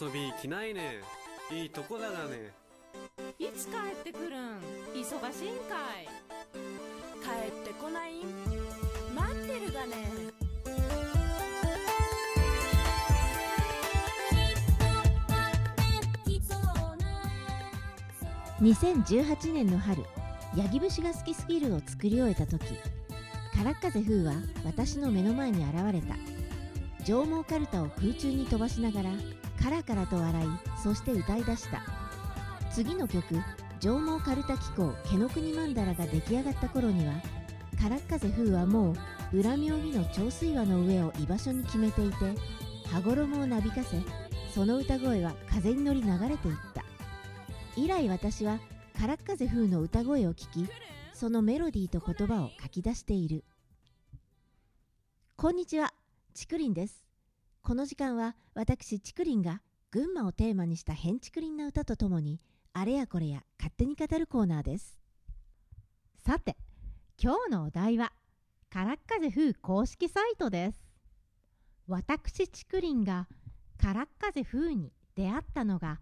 [0.00, 1.02] 遊び行きないね。
[1.52, 2.54] いいとこだがね。
[3.38, 4.60] いつ帰ってくるん？
[4.94, 6.08] 忙しいんかい。
[7.22, 8.20] 帰ってこない？
[8.20, 8.24] ん
[9.14, 9.96] 待ってるがね。
[18.62, 20.02] 2018年の春
[20.56, 24.32] ヤギ節が好きすぎるを作り終えた時からっ風風は
[24.64, 26.14] 私の目の前に現れた。
[27.04, 29.10] 上毛かるたを空中に飛ばしながら
[29.62, 30.48] カラカラと笑い
[30.82, 31.82] そして歌い出した。
[32.72, 33.34] 次の曲
[33.80, 37.14] 「上毛かるた紀行毛の国曼荼羅」が出来上がった頃には
[37.80, 38.94] からっ風風はも
[39.32, 42.16] う裏妙義の長水輪の上を居場所に決めていて
[42.88, 44.02] 羽衣をなびかせ
[44.54, 46.84] その歌声は風に乗り流れていった。
[47.76, 48.58] 以来私は
[48.98, 50.68] からっ風風の歌声を聞き
[51.12, 53.44] そのメロディーと言葉を書き出している。
[55.36, 55.92] こんにちは
[56.34, 57.09] ちくりんです。
[57.62, 59.60] この時間は私ちくりんが
[59.90, 62.40] 群馬をテーマにした変ちくりんな歌とともに
[62.72, 64.98] あれやこれや勝手に語るコーナーです。
[66.24, 66.56] さて
[67.22, 68.12] 今日のお題は
[68.70, 70.86] からっ風風公式サイトです。
[71.86, 73.28] 私ちくりんが
[73.76, 76.00] からっ風風に出会ったのが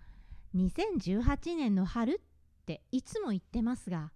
[0.55, 4.13] 2018年の春っていつも言ってますが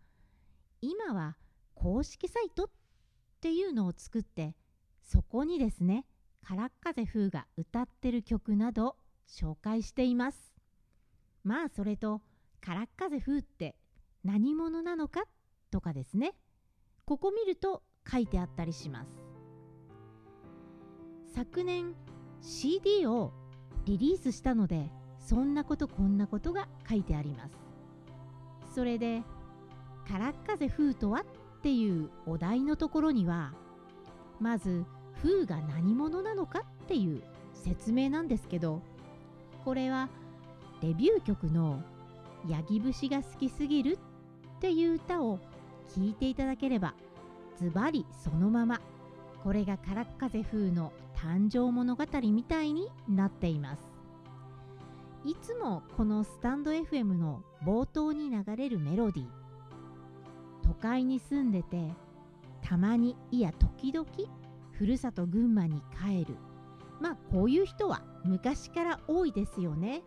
[0.80, 1.36] 今は
[1.74, 2.70] 公式サイトっ
[3.40, 4.54] ていうのを作って
[5.02, 6.04] そこにですね
[6.46, 8.96] からっ風風が歌ってる曲など
[9.28, 10.52] 紹介しています。
[11.44, 12.20] まあそれと
[12.60, 13.76] からっ風風って
[14.24, 15.24] 何者なのか
[15.70, 16.34] とかですね。
[17.04, 19.10] ここ見ると書いてあったりします。
[21.34, 21.94] 昨年
[22.40, 23.32] CD を
[23.84, 27.54] リリースしたのでそんなことこんなことが書いてあります。
[28.74, 29.22] それで
[30.08, 31.20] 「からっ風風とは?」
[31.58, 33.54] っていうお題のところには
[34.40, 34.84] まず
[35.22, 37.22] 風が何者なのかっていう
[37.54, 38.80] 説明なんですけど
[39.64, 40.08] これは
[40.80, 41.82] デビュー曲の
[42.48, 43.98] 「ヤギ節が好きすぎる」
[44.56, 45.38] っていう歌を
[45.88, 46.94] 聴いていただければ
[47.58, 48.80] ズバリそのまま
[49.42, 53.92] これがからっ風風の誕生物語みたいになっています。
[55.24, 59.28] いつもこのスタンド FM の冒頭に流れるメロディー
[60.64, 61.92] 都会に住んでて
[62.60, 64.06] たまにいや時々
[64.72, 66.36] ふるさと群馬に帰る。
[67.00, 70.02] まあこういう人は昔から多いですよね。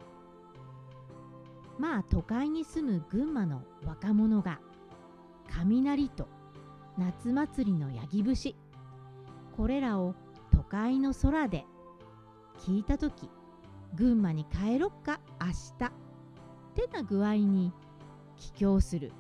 [1.78, 4.60] まあ都会に住む群馬の若者が
[5.50, 6.28] 雷と
[6.98, 8.56] 夏祭りのヤギ節
[9.58, 10.16] これらを
[10.52, 11.66] 都会の空で
[12.60, 13.30] 聞いた時
[13.96, 15.48] 群馬に帰ろっか明
[15.80, 15.86] 日。
[15.86, 17.72] ってな具合に
[18.36, 19.14] 帰郷する。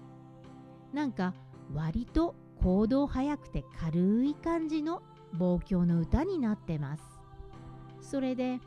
[0.93, 1.33] なんか
[1.73, 5.01] 割と行動早くて軽い感じの
[5.35, 7.03] 望郷の歌になってます。
[8.01, 8.59] それで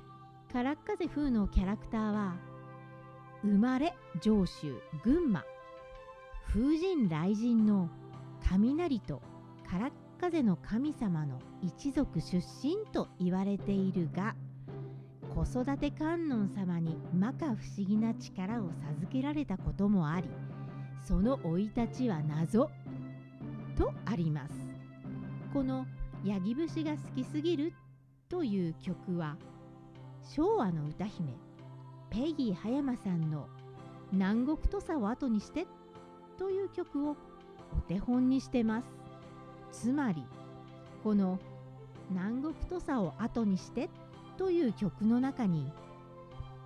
[0.53, 2.37] からっ風風のキャラクターは
[3.43, 4.75] 生まれ上州
[5.05, 5.45] 群馬
[6.49, 7.89] 風神雷神の
[8.49, 9.23] 雷と
[9.71, 9.91] からっ
[10.21, 14.35] 風の神様の一族出身と言われているが
[15.35, 20.29] 子育て観音様に摩訶不思議な力を授けられたこともあり
[21.07, 22.71] その生い立ちは謎
[23.77, 24.55] とあります。
[25.53, 25.87] この
[26.25, 27.73] 「ヤギ節が好きすぎる」
[28.29, 29.37] という曲は
[30.23, 31.33] 昭和の歌姫
[32.11, 33.49] ペギー葉山さんの
[34.13, 35.67] 「南国土佐を後にして」
[36.39, 37.17] という曲を
[37.77, 38.89] お手本にしてます。
[39.71, 40.25] つまり
[41.05, 41.39] この
[42.11, 43.91] 「南国土佐を後にして」
[44.39, 45.71] という曲の中に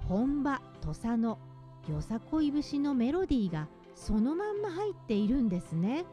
[0.09, 1.39] 本場土佐の
[1.89, 6.05] よさこい節のメロディーがそのまんま入っているんですね。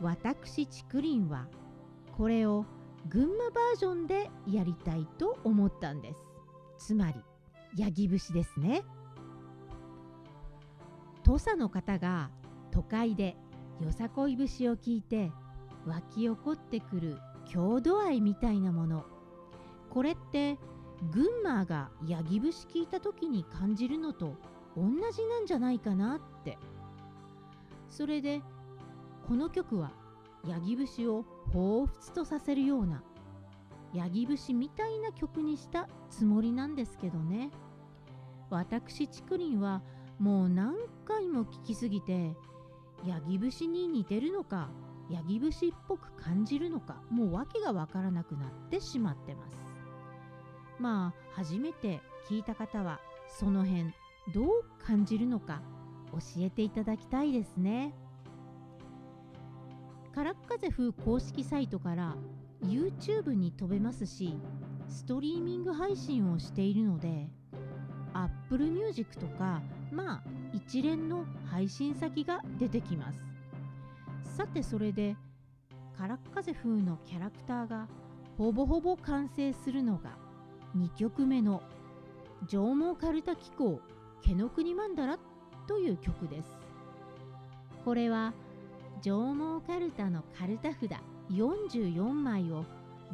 [0.00, 1.46] 私竹林は
[2.16, 2.64] これを
[3.08, 6.14] 群馬バージョンでやりたいと思ったんで
[6.78, 6.86] す。
[6.86, 7.20] つまり
[7.76, 8.84] ヤギ節ですね。
[11.24, 12.30] 土佐の方が
[12.70, 13.36] 都会で
[13.80, 15.32] よさこい節を聞いて
[15.86, 19.04] 湧き起こってくる郷土愛みたいなもの。
[19.90, 20.58] これって
[21.10, 24.34] 群馬がヤギ節聞いた時に感じるのと
[24.76, 26.58] 同じなんじゃないかなって。
[27.88, 28.42] それで
[29.26, 29.92] この曲は
[30.48, 33.02] ヤギ節を彷彿とさせるような
[33.94, 37.50] ヤギ節みたいな曲にしたつもりなんですけどね。
[38.50, 39.82] 私竹林は
[40.18, 40.74] もう何
[41.06, 42.34] 回も聴きすぎて
[43.06, 44.68] ヤギ節に似てるのか
[45.10, 49.56] ヤギ節っぽく感じるのかもう訳がわからなくなってしまってます。
[50.78, 53.92] まあ初めて聞いた方はその辺
[54.34, 55.62] どう感じるのか
[56.12, 57.94] 教えていただきたいですね。
[60.14, 62.16] からっ風風公式サイトから
[62.62, 64.36] YouTube に飛べますし
[64.88, 67.28] ストリーミング配信をしているので
[68.12, 70.22] Apple Music とかまあ
[70.52, 73.18] 一連の配信先が出てきます。
[74.36, 75.16] さてそれで
[75.96, 77.88] からっ風風のキャラクターが
[78.36, 80.10] ほぼほぼ完成するのが
[80.76, 81.62] 2曲目の
[82.48, 83.80] 「上毛かるた紀行
[84.22, 85.18] 毛の国曼荼羅」
[85.66, 86.58] という曲です。
[87.84, 88.34] これは
[89.02, 90.90] 上毛かるたのかるた札
[91.30, 92.64] 44枚を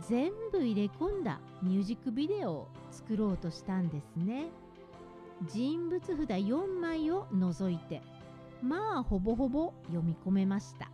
[0.07, 4.47] 全部入れ込んだミュージックビデオを作ろうとしたんですね。
[5.49, 8.03] 人物札4枚を除いて
[8.61, 10.91] まあほぼほぼ読み込めました。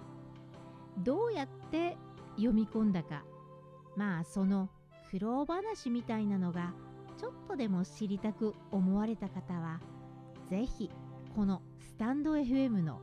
[0.99, 1.97] どうやって
[2.37, 3.25] 読み込んだか。
[3.97, 4.69] まあその
[5.11, 6.73] 苦労話みたいなのが
[7.17, 9.81] ちょっとでも知りたく思われた方は
[10.51, 10.91] ぜひ
[11.35, 13.01] このスタンド FM の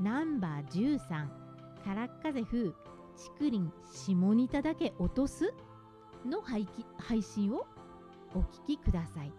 [0.00, 1.08] ナンバー13
[1.84, 2.72] からっ風風
[3.38, 5.54] 竹林下仁田だけ落とす？
[6.26, 6.66] の配
[6.98, 7.66] 配信を？
[8.34, 9.32] お聞きください。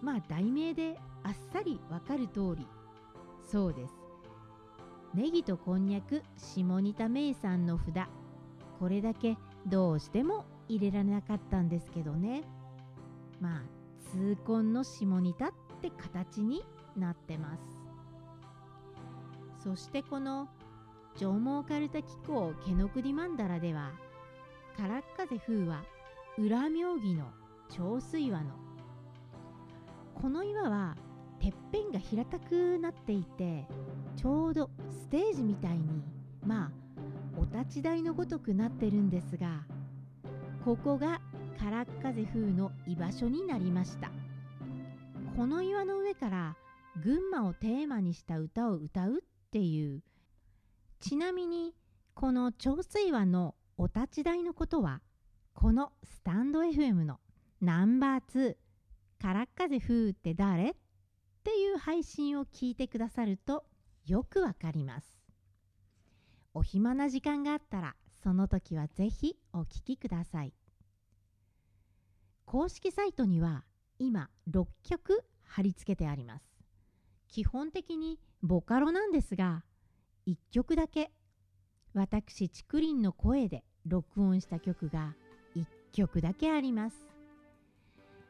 [0.00, 2.66] まあ題名であっさりわかる通り。
[3.42, 3.94] そうです。
[5.14, 8.06] ネギとこんにゃく下仁田名産の札。
[8.78, 9.36] これだけ
[9.66, 12.44] どうしても入れられなかったんですけどね。
[13.40, 13.62] まあ
[14.12, 15.52] 痛恨の下仁田っ
[15.82, 16.64] て形に
[16.96, 17.77] なってます。
[19.68, 20.48] そしてこの
[21.18, 23.92] 上毛かるた紀行毛の国曼荼羅では
[24.78, 25.82] からっ風風は
[26.38, 27.26] 裏妙義の
[27.68, 28.54] 長水岩の
[30.14, 30.96] この岩は
[31.38, 33.66] てっぺんが平たくなっていて
[34.16, 36.02] ちょうどステージみたいに
[36.46, 36.70] まあ
[37.38, 39.66] お立ち台のごとくなってるんですが
[40.64, 41.20] ここが
[41.62, 44.10] からっ風風の居場所になりました。
[45.36, 46.56] この岩の上から
[47.02, 50.02] 群馬をテーマにした歌を歌うっていう
[51.00, 51.74] ちなみに
[52.12, 55.00] この長水湾のお立ち台のことは
[55.54, 57.18] このスタンド FM の
[57.62, 58.56] ナンバー2
[59.18, 60.74] からっ風風って誰っ
[61.44, 63.64] ていう配信を聞いてくださると
[64.04, 65.16] よくわかります。
[66.52, 70.52] お暇な時間があったらその時はぜひお聞きください。
[72.44, 73.64] 公式サイトには
[73.98, 76.44] 今6曲貼り付けてあります。
[77.28, 79.64] 基本的にボカロなんですが
[80.26, 81.10] 1曲だけ。
[81.94, 85.14] 私竹林の声で録音した曲が
[85.56, 86.96] 1曲だけあります。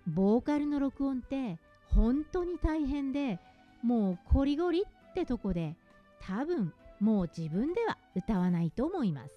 [0.06, 1.58] ボーカルの録音って
[1.94, 3.38] 本当に大変で
[3.82, 5.76] もうコリゴリってとこで
[6.20, 9.32] 多分もう自分では歌わないと思います。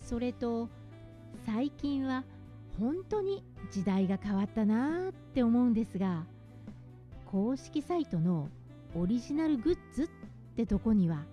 [0.00, 0.68] それと
[1.44, 2.24] 最近は
[2.78, 3.42] 本当に
[3.72, 6.26] 時代が変わったなーって思うんですが
[7.26, 8.48] 公式サイトの
[8.96, 10.08] オリジナルグッズっ
[10.56, 11.24] てとこには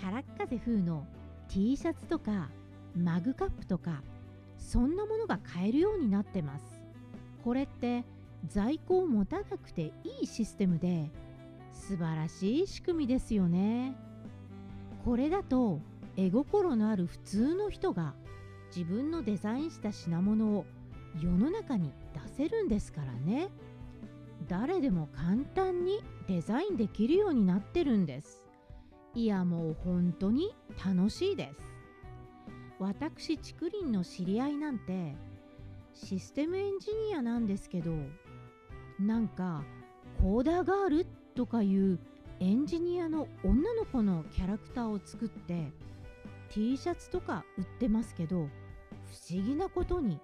[0.00, 1.06] からっ風風の
[1.48, 2.48] T シャツとか
[2.96, 4.02] マグカップとか
[4.58, 6.64] そんなものが買えるようになってます。
[7.44, 8.04] これって
[8.48, 11.10] 在庫を持たなくていいシステムで
[11.72, 13.94] 素晴らしい仕組みですよね。
[15.04, 15.80] これだと
[16.16, 18.14] 絵心のある普通の人が
[18.74, 20.64] 自分のデザインした品物を
[21.20, 21.92] 世の中に
[22.36, 23.48] 出せるんですからね。
[24.48, 28.44] 誰でも簡単にデザインできるようになってるんです。
[29.14, 31.60] いやもう本当に楽しいです。
[32.78, 35.14] 私竹林の知り合いなんて
[35.94, 37.92] システムエンジニアなんですけど
[39.00, 39.64] なんか
[40.20, 41.98] コーダーガールとかいう
[42.40, 45.72] エンジニアの女の子のキャラクターを作って
[46.50, 48.40] T シャツとか売ってますけど不
[49.34, 50.20] 思議なことに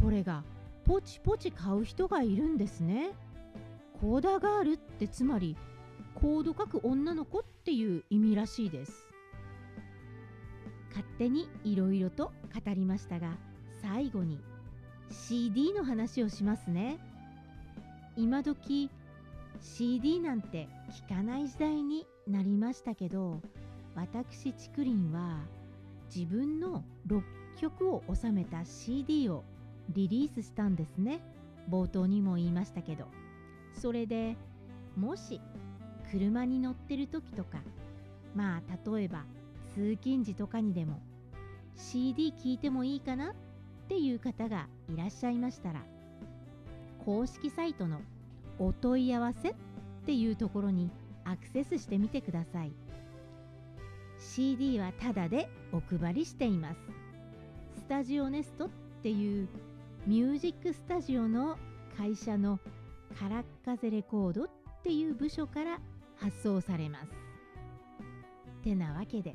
[0.00, 0.44] これが
[0.84, 3.10] ポチポチ買う人がいるんですね。
[4.00, 5.56] コーダガールってつまり
[6.14, 9.06] コード書く女の子っていう意味らしいです。
[10.90, 12.32] 勝手にいろいろと
[12.64, 13.36] 語りましたが
[13.82, 14.40] 最後に
[15.10, 16.98] CD の話をしますね。
[18.16, 18.90] 今時
[19.60, 20.68] CD なんて
[21.08, 23.40] 聞かない時代になりましたけど
[23.94, 25.40] 私竹林は
[26.14, 27.22] 自分の6
[27.58, 29.44] 曲を収めた CD を
[29.90, 31.20] リリースしたんですね。
[31.70, 33.25] 冒頭にも言いましたけど。
[33.80, 34.36] それで
[34.96, 35.40] もし
[36.10, 37.58] 車に乗ってる時とか
[38.34, 39.24] まあ例えば
[39.74, 41.00] 通勤時とかにでも
[41.74, 43.34] CD 聞いてもいいかなっ
[43.88, 45.82] ていう方がいらっしゃいましたら
[47.04, 48.00] 公式サイトの
[48.58, 49.54] お問い合わせっ
[50.06, 50.90] ていうところに
[51.24, 52.72] アクセスしてみてください。
[54.18, 56.80] CD はタダでお配りしています。
[57.76, 58.68] スタジオネストっ
[59.02, 59.48] ていう
[60.06, 61.58] ミュージックスタジオの
[61.96, 62.58] 会社の
[63.14, 64.48] カラッカゼレコードっ
[64.82, 65.80] ていう部署から
[66.16, 67.12] 発送されます。
[68.62, 69.34] てなわけで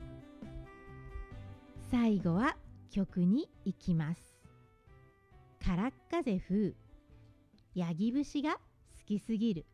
[1.90, 2.58] 最後は
[2.90, 4.22] 曲に行きます。
[5.64, 6.74] カラッカゼ風
[7.76, 8.60] ヤギ節が好
[9.06, 9.66] きすぎる。